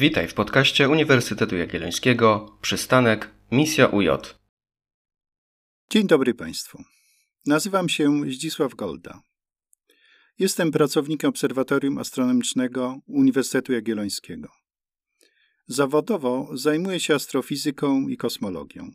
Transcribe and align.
Witaj 0.00 0.28
w 0.28 0.34
podcaście 0.34 0.88
Uniwersytetu 0.88 1.56
Jagiellońskiego 1.56 2.58
Przystanek 2.60 3.30
Misja 3.52 3.86
UJ. 3.86 4.08
Dzień 5.90 6.06
dobry 6.06 6.34
Państwu. 6.34 6.82
Nazywam 7.46 7.88
się 7.88 8.20
Zdzisław 8.30 8.74
Golda. 8.74 9.22
Jestem 10.38 10.70
pracownikiem 10.70 11.30
Obserwatorium 11.30 11.98
Astronomicznego 11.98 12.98
Uniwersytetu 13.06 13.72
Jagiellońskiego. 13.72 14.48
Zawodowo 15.66 16.48
zajmuję 16.52 17.00
się 17.00 17.14
astrofizyką 17.14 18.08
i 18.08 18.16
kosmologią. 18.16 18.90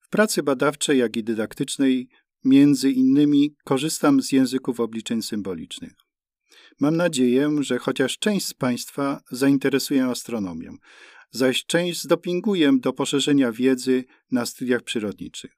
W 0.00 0.08
pracy 0.08 0.42
badawczej, 0.42 0.98
jak 0.98 1.16
i 1.16 1.24
dydaktycznej, 1.24 2.08
między 2.44 2.90
innymi 2.90 3.54
korzystam 3.64 4.22
z 4.22 4.32
języków 4.32 4.80
obliczeń 4.80 5.22
symbolicznych. 5.22 6.03
Mam 6.80 6.96
nadzieję, 6.96 7.56
że 7.60 7.78
chociaż 7.78 8.18
część 8.18 8.46
z 8.46 8.54
Państwa 8.54 9.20
zainteresuje 9.30 10.04
astronomią, 10.04 10.76
zaś 11.30 11.64
część 11.66 12.02
zdopinguję 12.02 12.72
do 12.80 12.92
poszerzenia 12.92 13.52
wiedzy 13.52 14.04
na 14.30 14.46
studiach 14.46 14.82
przyrodniczych. 14.82 15.56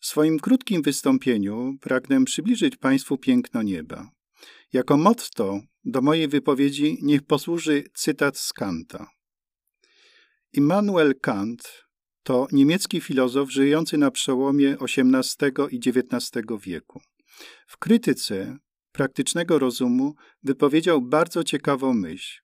W 0.00 0.06
swoim 0.06 0.38
krótkim 0.38 0.82
wystąpieniu 0.82 1.72
pragnę 1.80 2.24
przybliżyć 2.24 2.76
Państwu 2.76 3.18
piękno 3.18 3.62
nieba. 3.62 4.10
Jako 4.72 4.96
motto 4.96 5.60
do 5.84 6.00
mojej 6.00 6.28
wypowiedzi 6.28 6.98
niech 7.02 7.22
posłuży 7.22 7.84
cytat 7.94 8.38
z 8.38 8.52
Kanta. 8.52 9.10
Immanuel 10.52 11.14
Kant 11.20 11.88
to 12.22 12.46
niemiecki 12.52 13.00
filozof 13.00 13.50
żyjący 13.50 13.98
na 13.98 14.10
przełomie 14.10 14.76
XVIII 14.80 15.52
i 15.70 15.76
XIX 15.88 16.30
wieku. 16.60 17.00
W 17.66 17.76
krytyce 17.76 18.58
praktycznego 18.92 19.58
rozumu 19.58 20.14
wypowiedział 20.42 21.02
bardzo 21.02 21.44
ciekawą 21.44 21.94
myśl. 21.94 22.40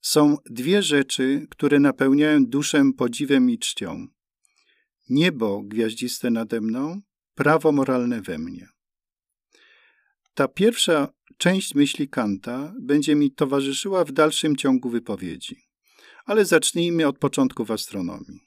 Są 0.00 0.36
dwie 0.50 0.82
rzeczy, 0.82 1.46
które 1.50 1.80
napełniają 1.80 2.46
duszę 2.46 2.90
podziwem 2.96 3.50
i 3.50 3.58
czcią. 3.58 4.06
Niebo 5.08 5.62
gwiaździste 5.62 6.30
nade 6.30 6.60
mną, 6.60 7.00
prawo 7.34 7.72
moralne 7.72 8.22
we 8.22 8.38
mnie. 8.38 8.68
Ta 10.34 10.48
pierwsza 10.48 11.08
część 11.36 11.74
myśli 11.74 12.08
Kanta 12.08 12.74
będzie 12.80 13.14
mi 13.14 13.32
towarzyszyła 13.32 14.04
w 14.04 14.12
dalszym 14.12 14.56
ciągu 14.56 14.90
wypowiedzi. 14.90 15.56
Ale 16.24 16.44
zacznijmy 16.44 17.06
od 17.06 17.18
początków 17.18 17.70
astronomii. 17.70 18.40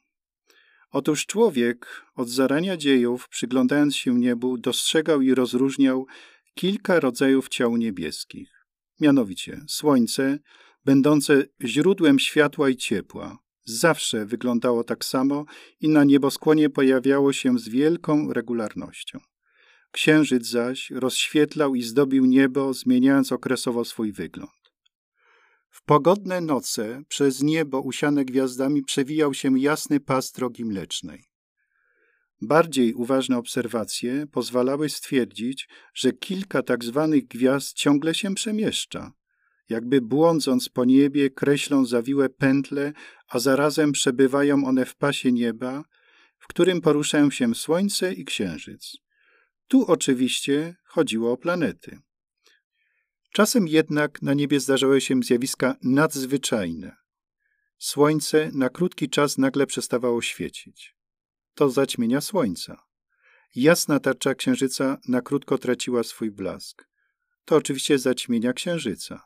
Otóż 0.91 1.25
człowiek 1.25 2.05
od 2.15 2.29
zarania 2.29 2.77
dziejów, 2.77 3.29
przyglądając 3.29 3.95
się 3.95 4.19
niebu, 4.19 4.57
dostrzegał 4.57 5.21
i 5.21 5.33
rozróżniał 5.33 6.05
kilka 6.53 6.99
rodzajów 6.99 7.49
ciał 7.49 7.77
niebieskich. 7.77 8.65
Mianowicie 8.99 9.61
Słońce, 9.67 10.39
będące 10.85 11.43
źródłem 11.65 12.19
światła 12.19 12.69
i 12.69 12.75
ciepła, 12.75 13.37
zawsze 13.65 14.25
wyglądało 14.25 14.83
tak 14.83 15.05
samo 15.05 15.45
i 15.79 15.89
na 15.89 16.03
nieboskłonie 16.03 16.69
pojawiało 16.69 17.33
się 17.33 17.59
z 17.59 17.69
wielką 17.69 18.33
regularnością. 18.33 19.19
Księżyc 19.91 20.47
zaś 20.47 20.89
rozświetlał 20.89 21.75
i 21.75 21.81
zdobił 21.81 22.25
niebo, 22.25 22.73
zmieniając 22.73 23.31
okresowo 23.31 23.85
swój 23.85 24.11
wygląd. 24.11 24.51
W 25.69 25.83
pogodne 25.83 26.41
noce 26.41 27.03
przez 27.07 27.41
niebo 27.41 27.81
usiane 27.81 28.25
gwiazdami 28.25 28.83
przewijał 28.83 29.33
się 29.33 29.59
jasny 29.59 29.99
pas 29.99 30.31
drogi 30.31 30.65
mlecznej. 30.65 31.30
Bardziej 32.41 32.93
uważne 32.93 33.37
obserwacje 33.37 34.27
pozwalały 34.27 34.89
stwierdzić, 34.89 35.69
że 35.93 36.11
kilka 36.11 36.63
tak 36.63 36.83
zwanych 36.83 37.27
gwiazd 37.27 37.73
ciągle 37.73 38.15
się 38.15 38.35
przemieszcza, 38.35 39.11
jakby 39.69 40.01
błądząc 40.01 40.69
po 40.69 40.85
niebie 40.85 41.29
kreślą 41.29 41.85
zawiłe 41.85 42.29
pętle, 42.29 42.93
a 43.27 43.39
zarazem 43.39 43.91
przebywają 43.91 44.65
one 44.65 44.85
w 44.85 44.95
pasie 44.95 45.31
nieba, 45.31 45.83
w 46.37 46.47
którym 46.47 46.81
poruszają 46.81 47.31
się 47.31 47.55
Słońce 47.55 48.13
i 48.13 48.25
Księżyc. 48.25 48.97
Tu 49.67 49.85
oczywiście 49.85 50.75
chodziło 50.85 51.31
o 51.31 51.37
planety. 51.37 51.99
Czasem 53.33 53.67
jednak 53.67 54.21
na 54.21 54.33
niebie 54.33 54.59
zdarzały 54.59 55.01
się 55.01 55.23
zjawiska 55.23 55.75
nadzwyczajne. 55.83 56.95
Słońce 57.77 58.51
na 58.53 58.69
krótki 58.69 59.09
czas 59.09 59.37
nagle 59.37 59.67
przestawało 59.67 60.21
świecić 60.21 61.00
to 61.55 61.69
zaćmienia 61.69 62.21
słońca. 62.21 62.83
Jasna 63.55 63.99
tarcza 63.99 64.35
księżyca 64.35 64.97
na 65.07 65.21
krótko 65.21 65.57
traciła 65.57 66.03
swój 66.03 66.31
blask. 66.31 66.87
To 67.45 67.55
oczywiście 67.55 67.99
zaćmienia 67.99 68.53
księżyca. 68.53 69.21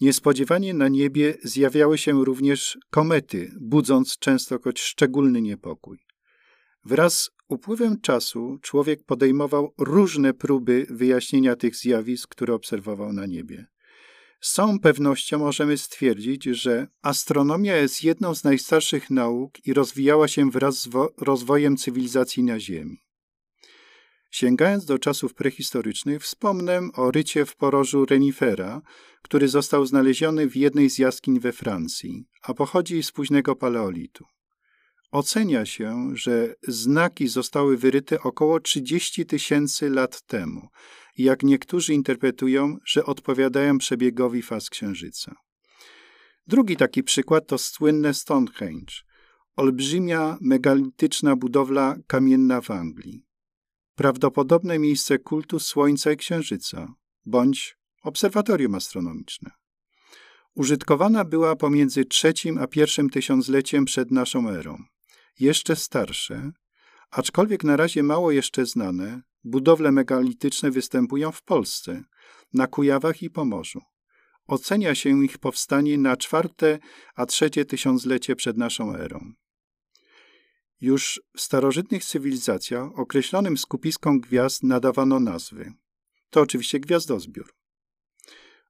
Niespodziewanie 0.00 0.74
na 0.74 0.88
niebie 0.88 1.34
zjawiały 1.44 1.98
się 1.98 2.24
również 2.24 2.78
komety, 2.90 3.52
budząc 3.60 4.18
częstokroć 4.18 4.80
szczególny 4.80 5.42
niepokój. 5.42 5.98
Wraz 6.84 7.14
z 7.18 7.30
upływem 7.48 8.00
czasu 8.00 8.58
człowiek 8.62 9.04
podejmował 9.04 9.74
różne 9.78 10.34
próby 10.34 10.86
wyjaśnienia 10.90 11.56
tych 11.56 11.76
zjawisk, 11.76 12.28
które 12.28 12.54
obserwował 12.54 13.12
na 13.12 13.26
niebie. 13.26 13.66
Z 14.42 14.52
całą 14.52 14.80
pewnością 14.80 15.38
możemy 15.38 15.78
stwierdzić, 15.78 16.44
że 16.44 16.86
astronomia 17.02 17.76
jest 17.76 18.04
jedną 18.04 18.34
z 18.34 18.44
najstarszych 18.44 19.10
nauk 19.10 19.66
i 19.66 19.74
rozwijała 19.74 20.28
się 20.28 20.50
wraz 20.50 20.82
z 20.82 20.88
rozwojem 21.18 21.76
cywilizacji 21.76 22.42
na 22.42 22.60
Ziemi. 22.60 22.98
Sięgając 24.30 24.84
do 24.84 24.98
czasów 24.98 25.34
prehistorycznych, 25.34 26.22
wspomnę 26.22 26.80
o 26.94 27.10
rycie 27.10 27.46
w 27.46 27.56
porożu 27.56 28.04
renifera, 28.04 28.82
który 29.22 29.48
został 29.48 29.86
znaleziony 29.86 30.48
w 30.48 30.56
jednej 30.56 30.90
z 30.90 30.98
jaskiń 30.98 31.40
we 31.40 31.52
Francji, 31.52 32.24
a 32.42 32.54
pochodzi 32.54 33.02
z 33.02 33.12
późnego 33.12 33.56
paleolitu. 33.56 34.24
Ocenia 35.10 35.66
się, 35.66 36.10
że 36.14 36.54
znaki 36.68 37.28
zostały 37.28 37.76
wyryte 37.76 38.20
około 38.20 38.60
30 38.60 39.26
tysięcy 39.26 39.90
lat 39.90 40.22
temu, 40.22 40.68
jak 41.18 41.42
niektórzy 41.42 41.94
interpretują, 41.94 42.76
że 42.84 43.04
odpowiadają 43.04 43.78
przebiegowi 43.78 44.42
faz 44.42 44.70
Księżyca. 44.70 45.34
Drugi 46.46 46.76
taki 46.76 47.02
przykład 47.02 47.46
to 47.46 47.58
słynne 47.58 48.14
Stonehenge, 48.14 48.94
olbrzymia 49.56 50.38
megalityczna 50.40 51.36
budowla 51.36 51.96
kamienna 52.06 52.60
w 52.60 52.70
Anglii. 52.70 53.24
Prawdopodobne 53.94 54.78
miejsce 54.78 55.18
kultu 55.18 55.60
Słońca 55.60 56.12
i 56.12 56.16
Księżyca, 56.16 56.94
bądź 57.26 57.76
obserwatorium 58.02 58.74
astronomiczne. 58.74 59.50
Użytkowana 60.54 61.24
była 61.24 61.56
pomiędzy 61.56 62.04
trzecim 62.04 62.58
a 62.58 62.66
pierwszym 62.66 63.10
tysiącleciem 63.10 63.84
przed 63.84 64.10
naszą 64.10 64.48
erą. 64.48 64.78
Jeszcze 65.40 65.76
starsze, 65.76 66.52
aczkolwiek 67.10 67.64
na 67.64 67.76
razie 67.76 68.02
mało 68.02 68.30
jeszcze 68.30 68.66
znane, 68.66 69.22
Budowle 69.44 69.92
megalityczne 69.92 70.70
występują 70.70 71.32
w 71.32 71.42
Polsce, 71.42 72.02
na 72.54 72.66
Kujawach 72.66 73.22
i 73.22 73.30
Pomorzu. 73.30 73.80
Ocenia 74.46 74.94
się 74.94 75.24
ich 75.24 75.38
powstanie 75.38 75.98
na 75.98 76.16
czwarte 76.16 76.78
a 77.14 77.26
trzecie 77.26 77.64
tysiąclecie 77.64 78.36
przed 78.36 78.56
naszą 78.56 78.94
erą. 78.94 79.32
Już 80.80 81.22
w 81.36 81.40
starożytnych 81.40 82.04
cywilizacjach 82.04 82.98
określonym 82.98 83.58
skupiskom 83.58 84.20
gwiazd 84.20 84.62
nadawano 84.62 85.20
nazwy. 85.20 85.72
To 86.30 86.40
oczywiście 86.40 86.80
gwiazdozbiór. 86.80 87.61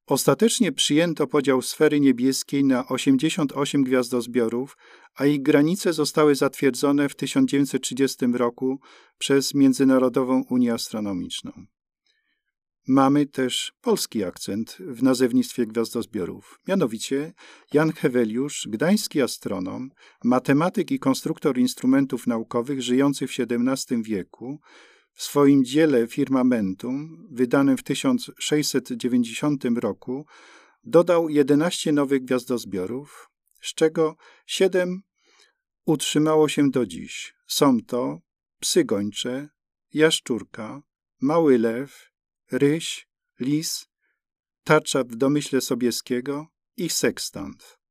Ostatecznie 0.06 0.72
przyjęto 0.72 1.26
podział 1.26 1.62
sfery 1.62 2.00
niebieskiej 2.00 2.64
na 2.64 2.88
88 2.88 3.84
gwiazdozbiorów, 3.84 4.76
a 5.14 5.26
ich 5.26 5.42
granice 5.42 5.92
zostały 5.92 6.34
zatwierdzone 6.34 7.08
w 7.08 7.14
1930 7.14 8.26
roku 8.26 8.80
przez 9.18 9.54
Międzynarodową 9.54 10.44
Unię 10.50 10.72
Astronomiczną. 10.74 11.52
Mamy 12.88 13.26
też 13.26 13.72
polski 13.80 14.24
akcent 14.24 14.76
w 14.80 15.02
nazewnictwie 15.02 15.66
gwiazdozbiorów. 15.66 16.58
Mianowicie 16.68 17.32
Jan 17.72 17.92
Heweliusz, 17.92 18.68
gdański 18.70 19.22
astronom, 19.22 19.90
matematyk 20.24 20.90
i 20.90 20.98
konstruktor 20.98 21.58
instrumentów 21.58 22.26
naukowych 22.26 22.82
żyjący 22.82 23.26
w 23.26 23.30
XVII 23.38 24.02
wieku, 24.02 24.60
w 25.12 25.22
swoim 25.22 25.64
dziele 25.64 26.06
Firmamentum, 26.06 27.28
wydanym 27.30 27.76
w 27.76 27.82
1690 27.82 29.64
roku, 29.64 30.26
dodał 30.84 31.28
11 31.28 31.92
nowych 31.92 32.24
gwiazdozbiorów, 32.24 33.30
z 33.60 33.74
czego 33.74 34.16
7 34.46 35.02
utrzymało 35.84 36.48
się 36.48 36.70
do 36.70 36.86
dziś. 36.86 37.34
Są 37.46 37.80
to 37.80 38.20
psy 38.60 38.84
gończe, 38.84 39.48
jaszczurka, 39.92 40.82
mały 41.20 41.58
lew, 41.58 42.10
ryś, 42.50 43.08
lis, 43.40 43.86
tarcza 44.64 45.04
w 45.04 45.16
domyśle 45.16 45.60
Sobieskiego 45.60 46.46
i 46.76 46.88
sekstant. 46.88 47.81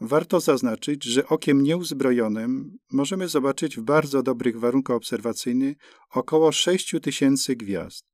Warto 0.00 0.40
zaznaczyć, 0.40 1.04
że 1.04 1.28
okiem 1.28 1.62
nieuzbrojonym 1.62 2.78
możemy 2.92 3.28
zobaczyć 3.28 3.76
w 3.76 3.82
bardzo 3.82 4.22
dobrych 4.22 4.60
warunkach 4.60 4.96
obserwacyjnych 4.96 5.76
około 6.10 6.52
6 6.52 6.94
tysięcy 7.02 7.56
gwiazd. 7.56 8.04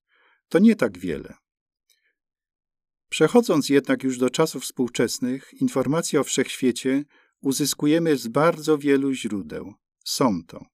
To 0.48 0.58
nie 0.58 0.76
tak 0.76 0.98
wiele. 0.98 1.34
Przechodząc 3.08 3.68
jednak 3.68 4.02
już 4.02 4.18
do 4.18 4.30
czasów 4.30 4.62
współczesnych, 4.62 5.52
informacje 5.60 6.20
o 6.20 6.24
wszechświecie 6.24 7.04
uzyskujemy 7.40 8.16
z 8.16 8.28
bardzo 8.28 8.78
wielu 8.78 9.12
źródeł. 9.12 9.74
Są 10.04 10.40
to 10.46 10.64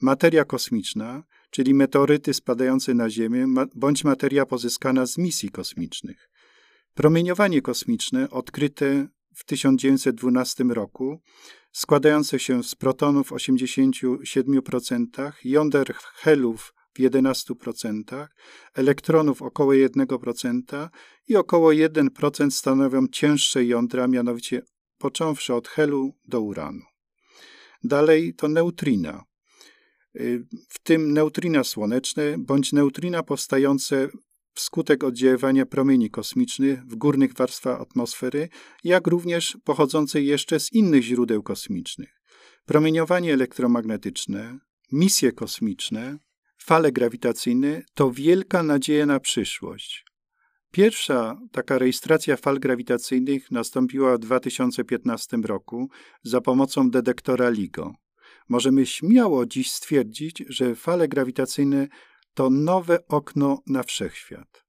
materia 0.00 0.44
kosmiczna, 0.44 1.22
czyli 1.50 1.74
meteoryty 1.74 2.34
spadające 2.34 2.94
na 2.94 3.10
Ziemię, 3.10 3.46
bądź 3.74 4.04
materia 4.04 4.46
pozyskana 4.46 5.06
z 5.06 5.18
misji 5.18 5.50
kosmicznych. 5.50 6.30
Promieniowanie 6.94 7.62
kosmiczne, 7.62 8.30
odkryte 8.30 9.08
w 9.36 9.44
1912 9.44 10.64
roku, 10.64 11.20
składające 11.72 12.38
się 12.38 12.64
z 12.64 12.74
protonów 12.74 13.28
w 13.28 13.32
87%, 13.32 15.32
jąder 15.44 15.94
helów 15.94 16.74
w 16.94 17.00
11%, 17.00 18.26
elektronów 18.74 19.42
około 19.42 19.72
1% 19.72 20.88
i 21.28 21.36
około 21.36 21.70
1% 21.70 22.50
stanowią 22.50 23.06
cięższe 23.12 23.64
jądra, 23.64 24.08
mianowicie 24.08 24.62
począwszy 24.98 25.54
od 25.54 25.68
helu 25.68 26.14
do 26.24 26.40
uranu. 26.40 26.82
Dalej 27.84 28.34
to 28.34 28.48
neutrina, 28.48 29.24
y, 30.16 30.46
w 30.68 30.78
tym 30.78 31.12
neutrina 31.12 31.64
słoneczne 31.64 32.34
bądź 32.38 32.72
neutrina 32.72 33.22
powstające 33.22 34.08
wskutek 34.56 35.04
oddziaływania 35.04 35.66
promieni 35.66 36.10
kosmicznych 36.10 36.86
w 36.86 36.96
górnych 36.96 37.34
warstwach 37.34 37.80
atmosfery, 37.80 38.48
jak 38.84 39.06
również 39.06 39.58
pochodzące 39.64 40.22
jeszcze 40.22 40.60
z 40.60 40.72
innych 40.72 41.02
źródeł 41.02 41.42
kosmicznych. 41.42 42.20
Promieniowanie 42.64 43.32
elektromagnetyczne, 43.32 44.58
misje 44.92 45.32
kosmiczne, 45.32 46.18
fale 46.58 46.92
grawitacyjne 46.92 47.82
to 47.94 48.10
wielka 48.10 48.62
nadzieja 48.62 49.06
na 49.06 49.20
przyszłość. 49.20 50.04
Pierwsza 50.72 51.40
taka 51.52 51.78
rejestracja 51.78 52.36
fal 52.36 52.60
grawitacyjnych 52.60 53.50
nastąpiła 53.50 54.16
w 54.16 54.18
2015 54.18 55.36
roku 55.36 55.88
za 56.22 56.40
pomocą 56.40 56.90
detektora 56.90 57.50
LIGO. 57.50 57.92
Możemy 58.48 58.86
śmiało 58.86 59.46
dziś 59.46 59.70
stwierdzić, 59.70 60.44
że 60.48 60.74
fale 60.74 61.08
grawitacyjne 61.08 61.88
to 62.36 62.50
nowe 62.50 63.06
okno 63.08 63.62
na 63.66 63.82
wszechświat. 63.82 64.64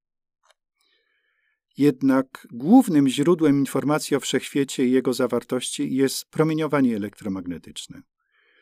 Jednak 1.78 2.48
głównym 2.52 3.08
źródłem 3.08 3.60
informacji 3.60 4.18
o 4.18 4.19
wszechświecie 4.19 4.86
i 4.86 4.92
jego 4.92 5.14
zawartości 5.14 5.96
jest 5.96 6.25
promieniowanie 6.25 6.96
elektromagnetyczne. 6.96 8.02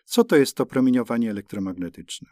Co 0.06 0.24
to 0.24 0.36
jest 0.36 0.57
to 0.57 0.66
promieniowanie 0.66 1.31
elektromagnetyczne? 1.31 2.30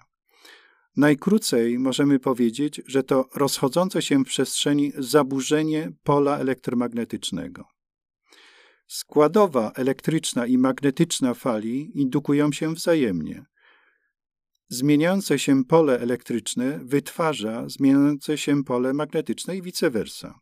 Najkrócej 0.98 1.80
możemy 1.80 2.20
powiedzieć, 2.20 2.81
że 2.88 3.04
to 3.04 3.30
rozchodzące 3.36 4.02
się 4.02 4.20
w 4.20 4.28
przestrzeni 4.28 4.92
zaburzenie 4.98 5.92
pola 6.04 6.38
elektromagnetycznego. 6.38 7.66
Składowa 8.88 9.72
elektryczna 9.75 10.46
i 10.46 10.58
magnetyczna 10.58 11.34
fali 11.34 12.00
indukują 12.00 12.52
się 12.52 12.74
wzajemnie. 12.74 13.53
Zmieniające 14.74 15.40
się 15.40 15.66
pole 15.66 16.00
elektryczne 16.00 16.80
wytwarza 16.84 17.70
zmieniające 17.70 18.38
się 18.38 18.64
pole 18.64 18.94
magnetyczne 18.94 19.58
i 19.58 19.62
vice 19.62 19.90
versa. 19.90 20.40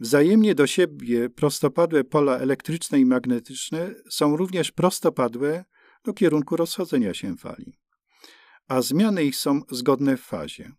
Wzajemnie 0.00 0.54
do 0.54 0.66
siebie 0.66 1.30
prostopadłe 1.30 2.04
pola 2.04 2.38
elektryczne 2.38 3.00
i 3.00 3.06
magnetyczne 3.06 3.94
są 4.10 4.36
również 4.36 4.72
prostopadłe 4.72 5.64
do 6.04 6.12
kierunku 6.12 6.56
rozchodzenia 6.56 7.14
się 7.14 7.36
fali 7.36 7.78
a 8.68 8.82
zmiany 8.82 9.24
ich 9.24 9.36
są 9.36 9.60
zgodne 9.70 10.16
w 10.16 10.20
fazie. 10.20 10.72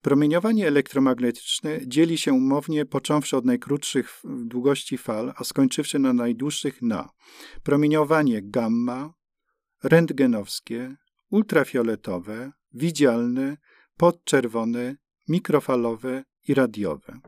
Promieniowanie 0.00 0.68
elektromagnetyczne 0.68 1.80
dzieli 1.86 2.18
się 2.18 2.32
umownie, 2.32 2.86
począwszy 2.86 3.36
od 3.36 3.44
najkrótszych 3.44 4.22
długości 4.24 4.98
fal, 4.98 5.32
a 5.36 5.44
skończywszy 5.44 5.98
na 5.98 6.12
najdłuższych 6.12 6.82
na 6.82 7.08
promieniowanie 7.62 8.40
gamma, 8.42 9.17
rentgenowskie, 9.82 10.96
ultrafioletowe, 11.30 12.52
widzialne, 12.72 13.56
podczerwone, 13.96 14.96
mikrofalowe 15.28 16.24
i 16.48 16.54
radiowe. 16.54 17.20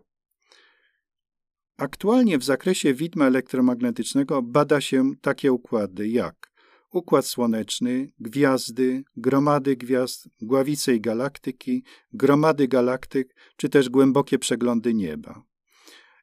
Aktualnie 1.77 2.39
w 2.39 2.45
zakresie 2.45 2.95
widma 2.95 3.27
elektromagnetycznego 3.27 4.43
bada 4.43 4.81
się 4.81 5.11
takie 5.23 5.53
układy 5.53 6.09
jak 6.09 6.51
Układ 6.93 7.27
Słoneczny, 7.27 8.13
gwiazdy, 8.21 9.05
gromady 9.17 9.77
gwiazd, 9.77 10.29
gławice 10.41 10.95
i 10.95 11.01
galaktyki, 11.01 11.85
gromady 12.13 12.69
galaktyk, 12.69 13.35
czy 13.57 13.69
też 13.69 13.89
głębokie 13.89 14.39
przeglądy 14.39 14.95
nieba. 14.95 15.43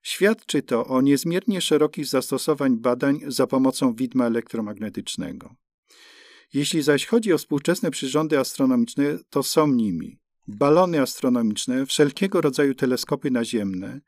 Świadczy 0.03 0.61
to 0.61 0.85
o 0.85 1.01
niezmiernie 1.01 1.61
szerokich 1.61 2.05
zastosowań 2.05 2.77
badań 2.77 3.19
za 3.27 3.47
pomocą 3.47 3.93
widma 3.93 4.25
elektromagnetycznego. 4.25 5.55
Jeśli 6.53 6.81
zaś 6.81 7.05
chodzi 7.05 7.33
o 7.33 7.37
współczesne 7.37 7.91
przyrządy 7.91 8.39
astronomiczne, 8.39 9.17
to 9.29 9.43
są 9.43 9.67
nimi 9.67 10.19
balony 10.47 11.01
astronomiczne, 11.01 11.85
wszelkiego 11.85 12.41
rodzaju 12.41 12.75
teleskopy 12.75 13.31
naziemne, 13.31 14.01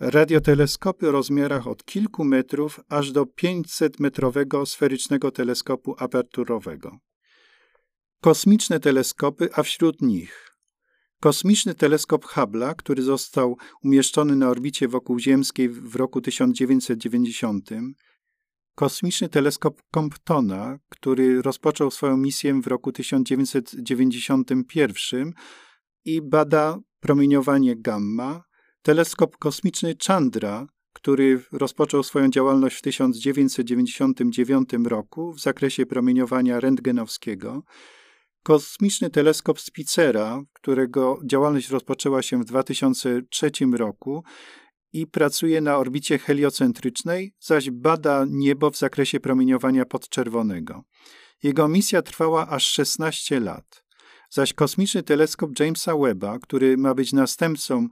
radioteleskopy 0.00 1.08
o 1.08 1.12
rozmiarach 1.12 1.66
od 1.66 1.84
kilku 1.84 2.24
metrów 2.24 2.80
aż 2.88 3.12
do 3.12 3.24
500-metrowego 3.24 4.66
sferycznego 4.66 5.30
teleskopu 5.30 5.94
aperturowego. 5.98 6.98
Kosmiczne 8.20 8.80
teleskopy, 8.80 9.48
a 9.54 9.62
wśród 9.62 10.02
nich 10.02 10.52
Kosmiczny 11.20 11.74
teleskop 11.74 12.24
Hubble'a, 12.24 12.74
który 12.76 13.02
został 13.02 13.56
umieszczony 13.84 14.36
na 14.36 14.48
orbicie 14.48 14.88
wokół 14.88 15.18
Ziemskiej 15.18 15.68
w 15.68 15.96
roku 15.96 16.20
1990, 16.20 17.70
Kosmiczny 18.74 19.28
teleskop 19.28 19.82
Comptona, 19.94 20.78
który 20.88 21.42
rozpoczął 21.42 21.90
swoją 21.90 22.16
misję 22.16 22.60
w 22.60 22.66
roku 22.66 22.92
1991 22.92 25.32
i 26.04 26.22
bada 26.22 26.78
promieniowanie 27.00 27.76
gamma, 27.76 28.42
Teleskop 28.82 29.36
kosmiczny 29.36 29.96
Chandra, 30.06 30.66
który 30.92 31.42
rozpoczął 31.52 32.02
swoją 32.02 32.30
działalność 32.30 32.76
w 32.76 32.82
1999 32.82 34.68
roku 34.86 35.32
w 35.32 35.40
zakresie 35.40 35.86
promieniowania 35.86 36.60
rentgenowskiego, 36.60 37.62
kosmiczny 38.42 39.10
teleskop 39.10 39.60
Spitzera, 39.60 40.42
którego 40.52 41.18
działalność 41.24 41.68
rozpoczęła 41.68 42.22
się 42.22 42.38
w 42.38 42.44
2003 42.44 43.50
roku 43.72 44.24
i 44.92 45.06
pracuje 45.06 45.60
na 45.60 45.78
orbicie 45.78 46.18
heliocentrycznej, 46.18 47.34
zaś 47.40 47.70
bada 47.70 48.24
niebo 48.28 48.70
w 48.70 48.76
zakresie 48.76 49.20
promieniowania 49.20 49.84
podczerwonego. 49.84 50.82
Jego 51.42 51.68
misja 51.68 52.02
trwała 52.02 52.48
aż 52.48 52.66
16 52.66 53.40
lat. 53.40 53.84
Zaś 54.30 54.52
kosmiczny 54.52 55.02
teleskop 55.02 55.60
Jamesa 55.60 55.96
Webba, 55.96 56.38
który 56.38 56.76
ma 56.76 56.94
być 56.94 57.12
następcą 57.12 57.88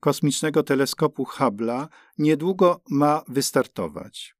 kosmicznego 0.00 0.62
teleskopu 0.62 1.24
Hubble'a 1.24 1.88
niedługo 2.18 2.80
ma 2.90 3.22
wystartować. 3.28 4.34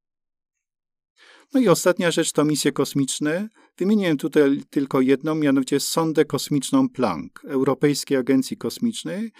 No 1.54 1.60
i 1.60 1.68
ostatnia 1.68 2.10
rzecz 2.10 2.32
to 2.32 2.44
misje 2.44 2.72
kosmiczne. 2.72 3.48
Wymienię 3.78 4.16
tutaj 4.16 4.62
tylko 4.70 5.00
jedną, 5.00 5.34
mianowicie 5.34 5.80
sondę 5.80 6.24
kosmiczną 6.24 6.88
Planck 6.88 7.44
Europejskiej 7.44 8.16
Agencji 8.18 8.56
Kosmicznej, 8.56 9.32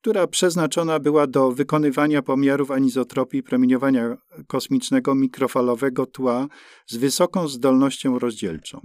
która 0.00 0.26
przeznaczona 0.26 0.98
była 0.98 1.26
do 1.26 1.52
wykonywania 1.52 2.22
pomiarów 2.22 2.70
anizotropii 2.70 3.42
promieniowania 3.42 4.16
kosmicznego 4.46 5.14
mikrofalowego 5.14 6.06
tła 6.06 6.48
z 6.86 6.96
wysoką 6.96 7.48
zdolnością 7.48 8.18
rozdzielczą. 8.18 8.80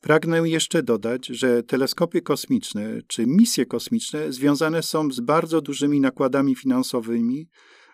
Pragnę 0.00 0.48
jeszcze 0.48 0.82
dodać, 0.82 1.26
że 1.26 1.62
teleskopy 1.62 2.22
kosmiczne 2.22 3.00
czy 3.06 3.26
misje 3.26 3.66
kosmiczne 3.66 4.32
związane 4.32 4.82
są 4.82 5.10
z 5.10 5.20
bardzo 5.20 5.60
dużymi 5.60 6.00
nakładami 6.00 6.54
finansowymi, 6.54 7.48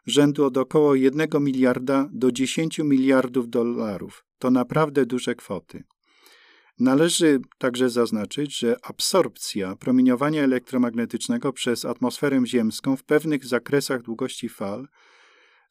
rzędu 0.07 0.45
od 0.45 0.57
około 0.57 0.95
1 0.95 1.29
miliarda 1.41 2.09
do 2.13 2.33
10 2.33 2.79
miliardów 2.79 3.49
dolarów. 3.49 4.25
To 4.39 4.51
naprawdę 4.51 5.07
duże 5.07 5.35
kwoty. 5.35 5.85
Należy 6.81 7.41
także 7.59 7.91
zaznaczyć, 7.91 8.59
że 8.59 8.77
absorpcja 8.83 9.77
promieniowania 9.77 10.43
elektromagnetycznego 10.43 11.53
przez 11.53 11.85
atmosferę 11.85 12.41
ziemską 12.47 12.97
w 12.97 13.05
pewnych 13.05 13.47
zakresach 13.47 14.03
długości 14.03 14.49
fal 14.49 14.89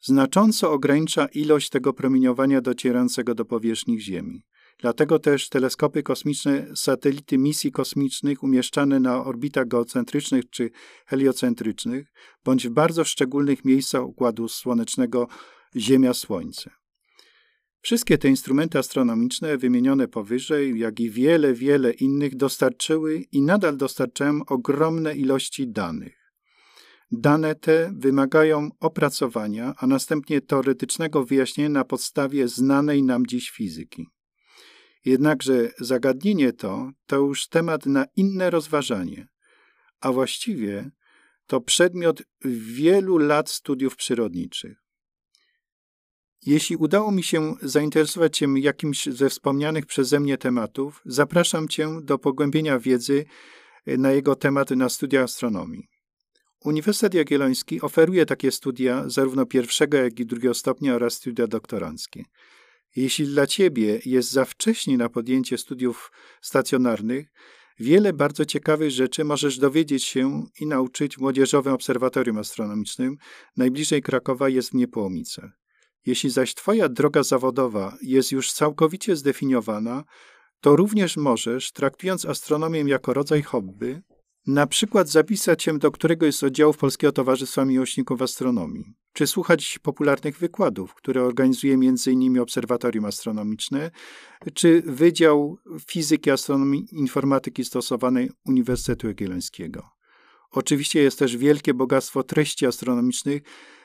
znacząco 0.00 0.72
ogranicza 0.72 1.26
ilość 1.26 1.70
tego 1.70 1.92
promieniowania 1.92 2.60
docierającego 2.60 3.34
do 3.34 3.44
powierzchni 3.44 4.00
Ziemi. 4.00 4.42
Dlatego 4.78 5.18
też 5.18 5.48
teleskopy 5.48 6.02
kosmiczne, 6.02 6.66
satelity 6.74 7.38
misji 7.38 7.72
kosmicznych 7.72 8.42
umieszczane 8.42 9.00
na 9.00 9.24
orbitach 9.24 9.68
geocentrycznych 9.68 10.50
czy 10.50 10.70
heliocentrycznych, 11.06 12.12
bądź 12.44 12.68
w 12.68 12.70
bardzo 12.70 13.04
szczególnych 13.04 13.64
miejscach 13.64 14.06
układu 14.06 14.48
słonecznego 14.48 15.28
Ziemia-Słońce. 15.76 16.77
Wszystkie 17.80 18.18
te 18.18 18.28
instrumenty 18.28 18.78
astronomiczne 18.78 19.58
wymienione 19.58 20.08
powyżej, 20.08 20.78
jak 20.78 21.00
i 21.00 21.10
wiele, 21.10 21.54
wiele 21.54 21.92
innych 21.92 22.36
dostarczyły 22.36 23.24
i 23.32 23.42
nadal 23.42 23.76
dostarczają 23.76 24.40
ogromne 24.46 25.16
ilości 25.16 25.68
danych. 25.68 26.18
Dane 27.10 27.54
te 27.54 27.92
wymagają 27.96 28.68
opracowania, 28.80 29.74
a 29.76 29.86
następnie 29.86 30.40
teoretycznego 30.40 31.24
wyjaśnienia 31.24 31.70
na 31.70 31.84
podstawie 31.84 32.48
znanej 32.48 33.02
nam 33.02 33.26
dziś 33.26 33.50
fizyki. 33.50 34.06
Jednakże 35.04 35.70
zagadnienie 35.78 36.52
to 36.52 36.90
to 37.06 37.16
już 37.16 37.48
temat 37.48 37.86
na 37.86 38.04
inne 38.16 38.50
rozważanie, 38.50 39.28
a 40.00 40.12
właściwie 40.12 40.90
to 41.46 41.60
przedmiot 41.60 42.22
wielu 42.44 43.18
lat 43.18 43.50
studiów 43.50 43.96
przyrodniczych. 43.96 44.87
Jeśli 46.46 46.76
udało 46.76 47.12
mi 47.12 47.22
się 47.22 47.54
zainteresować 47.62 48.36
Cię 48.36 48.46
jakimś 48.56 49.06
ze 49.06 49.30
wspomnianych 49.30 49.86
przeze 49.86 50.20
mnie 50.20 50.38
tematów, 50.38 51.00
zapraszam 51.04 51.68
Cię 51.68 52.00
do 52.02 52.18
pogłębienia 52.18 52.78
wiedzy 52.78 53.24
na 53.86 54.12
jego 54.12 54.36
temat 54.36 54.70
na 54.70 54.88
studiach 54.88 55.24
astronomii. 55.24 55.88
Uniwersytet 56.64 57.14
Jagielloński 57.14 57.80
oferuje 57.80 58.26
takie 58.26 58.50
studia 58.50 59.04
zarówno 59.06 59.46
pierwszego, 59.46 59.96
jak 59.96 60.20
i 60.20 60.26
drugiego 60.26 60.54
stopnia 60.54 60.94
oraz 60.94 61.14
studia 61.14 61.46
doktoranckie. 61.46 62.24
Jeśli 62.96 63.26
dla 63.26 63.46
Ciebie 63.46 64.00
jest 64.04 64.30
za 64.30 64.44
wcześnie 64.44 64.98
na 64.98 65.08
podjęcie 65.08 65.58
studiów 65.58 66.12
stacjonarnych, 66.42 67.26
wiele 67.80 68.12
bardzo 68.12 68.44
ciekawych 68.44 68.90
rzeczy 68.90 69.24
możesz 69.24 69.58
dowiedzieć 69.58 70.04
się 70.04 70.46
i 70.60 70.66
nauczyć 70.66 71.16
w 71.16 71.20
Młodzieżowym 71.20 71.72
Obserwatorium 71.72 72.38
Astronomicznym. 72.38 73.16
Najbliżej 73.56 74.02
Krakowa 74.02 74.48
jest 74.48 74.70
w 74.70 74.74
Niepołomicach. 74.74 75.50
Jeśli 76.06 76.30
zaś 76.30 76.54
Twoja 76.54 76.88
droga 76.88 77.22
zawodowa 77.22 77.96
jest 78.02 78.32
już 78.32 78.52
całkowicie 78.52 79.16
zdefiniowana, 79.16 80.04
to 80.60 80.76
również 80.76 81.16
możesz, 81.16 81.72
traktując 81.72 82.24
astronomię 82.24 82.80
jako 82.80 83.14
rodzaj 83.14 83.42
hobby, 83.42 84.02
na 84.46 84.66
przykład 84.66 85.08
zapisać 85.08 85.62
się 85.62 85.78
do 85.78 85.90
któregoś 85.90 86.34
z 86.34 86.42
oddziałów 86.42 86.76
Polskiego 86.76 87.12
Towarzystwa 87.12 87.64
Miłośników 87.64 88.22
Astronomii, 88.22 88.84
czy 89.12 89.26
słuchać 89.26 89.78
popularnych 89.82 90.38
wykładów, 90.38 90.94
które 90.94 91.22
organizuje 91.22 91.74
m.in. 91.74 92.38
Obserwatorium 92.38 93.04
Astronomiczne, 93.04 93.90
czy 94.54 94.82
Wydział 94.86 95.58
Fizyki, 95.86 96.30
Astronomii 96.30 96.86
Informatyki 96.92 97.64
Stosowanej 97.64 98.30
Uniwersytetu 98.46 99.06
Jagiellońskiego. 99.06 99.88
Oczywiście 100.50 101.02
jest 101.02 101.18
też 101.18 101.36
wielkie 101.36 101.74
bogactwo 101.74 102.22
treści 102.22 102.66
astronomicznych 102.66 103.42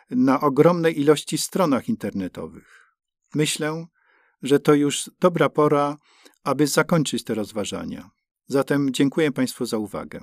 na 0.09 0.41
ogromnej 0.41 0.99
ilości 0.99 1.37
stronach 1.37 1.89
internetowych. 1.89 2.95
Myślę, 3.35 3.85
że 4.41 4.59
to 4.59 4.73
już 4.73 5.11
dobra 5.19 5.49
pora, 5.49 5.97
aby 6.43 6.67
zakończyć 6.67 7.23
te 7.23 7.33
rozważania. 7.33 8.09
Zatem 8.47 8.93
dziękuję 8.93 9.31
Państwu 9.31 9.65
za 9.65 9.77
uwagę. 9.77 10.19